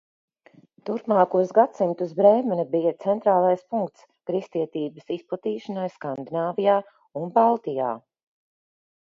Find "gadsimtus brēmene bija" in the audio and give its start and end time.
1.57-2.93